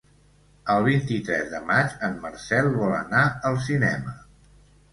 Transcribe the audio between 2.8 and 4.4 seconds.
vol anar al cinema.